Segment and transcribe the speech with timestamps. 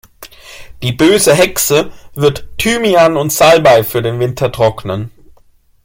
[0.81, 5.11] Die böse Hexe wird Thymian und Salbei für den Winter trocknen.